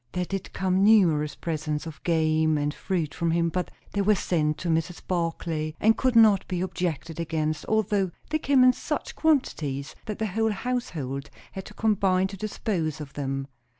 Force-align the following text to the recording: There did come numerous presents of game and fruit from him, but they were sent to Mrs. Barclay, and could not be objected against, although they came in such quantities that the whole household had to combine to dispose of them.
There 0.13 0.25
did 0.25 0.51
come 0.51 0.83
numerous 0.83 1.35
presents 1.35 1.85
of 1.85 2.01
game 2.03 2.57
and 2.57 2.73
fruit 2.73 3.13
from 3.13 3.29
him, 3.29 3.49
but 3.49 3.69
they 3.91 4.01
were 4.01 4.15
sent 4.15 4.57
to 4.57 4.67
Mrs. 4.67 5.05
Barclay, 5.07 5.75
and 5.79 5.95
could 5.95 6.15
not 6.15 6.43
be 6.47 6.59
objected 6.61 7.19
against, 7.19 7.65
although 7.67 8.09
they 8.31 8.39
came 8.39 8.63
in 8.63 8.73
such 8.73 9.15
quantities 9.15 9.93
that 10.07 10.17
the 10.17 10.25
whole 10.25 10.53
household 10.53 11.29
had 11.51 11.65
to 11.65 11.75
combine 11.75 12.25
to 12.29 12.35
dispose 12.35 12.99
of 12.99 13.13
them. 13.13 13.45